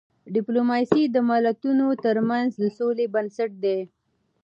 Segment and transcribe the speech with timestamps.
[0.35, 3.79] ډيپلوماسی د ملتونو ترمنځ د سولې بنسټ دی.